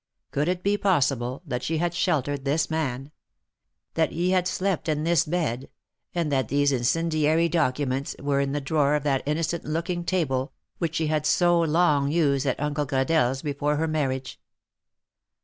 Could 0.31 0.47
it 0.47 0.63
be 0.63 0.79
possible 0.79 1.43
that 1.45 1.61
she 1.61 1.77
had 1.77 1.93
sheltered 1.93 2.43
this 2.43 2.71
man— 2.71 3.11
that 3.93 4.11
he 4.11 4.31
had 4.31 4.47
slept 4.47 4.89
in 4.89 5.03
this 5.03 5.25
bed, 5.25 5.69
and 6.15 6.31
that 6.31 6.47
these 6.47 6.71
incendiary 6.71 7.47
docu 7.47 7.87
ments 7.87 8.15
were 8.19 8.39
in 8.39 8.51
the 8.51 8.59
drawer 8.61 8.95
of 8.95 9.03
that 9.03 9.21
innocent 9.27 9.63
looking 9.63 10.03
table, 10.03 10.53
which 10.79 10.95
she 10.95 11.05
had 11.05 11.27
so 11.27 11.61
long 11.61 12.11
used 12.11 12.47
at 12.47 12.59
Uncle 12.59 12.87
Gradelle's 12.87 13.43
before 13.43 13.75
her 13.75 13.87
marriage? 13.87 14.41